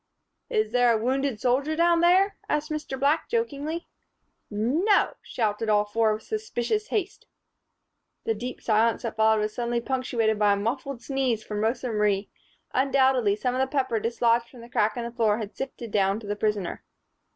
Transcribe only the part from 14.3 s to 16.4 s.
from the crack in the floor had sifted down to the